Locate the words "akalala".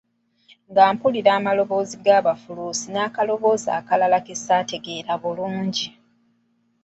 3.79-4.17